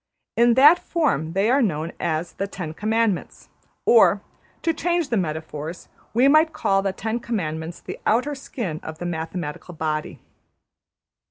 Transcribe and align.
In 0.35 0.55
that 0.55 0.79
form 0.79 1.33
they 1.33 1.47
are 1.51 1.61
known 1.61 1.91
as 1.99 2.33
the 2.33 2.47
Ten 2.47 2.73
Commandments; 2.73 3.49
or, 3.85 4.21
to 4.63 4.73
change 4.73 5.09
the 5.09 5.15
metaphors, 5.15 5.89
we 6.11 6.27
might 6.27 6.53
call 6.53 6.81
the 6.81 6.91
Ten 6.91 7.19
Commandments 7.19 7.79
the 7.79 7.99
outer 8.07 8.33
skin 8.33 8.79
of 8.81 8.97
the 8.97 9.05
mathematical 9.05 9.75
body. 9.75 10.19